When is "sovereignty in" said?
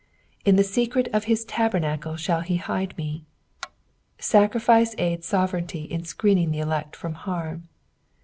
5.27-6.03